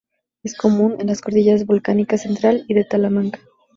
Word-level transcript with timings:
Es 0.41 0.57
común 0.57 0.95
en 0.97 1.05
las 1.05 1.21
cordilleras 1.21 1.67
Volcánica 1.67 2.17
Central 2.17 2.65
y 2.67 2.73
de 2.73 2.85
Talamanca. 2.85 3.39